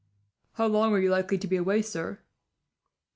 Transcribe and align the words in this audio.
"How 0.53 0.65
long 0.65 0.93
are 0.93 0.99
you 0.99 1.11
likely 1.11 1.37
to 1.37 1.45
be 1.47 1.57
away, 1.57 1.83
sir?" 1.83 2.21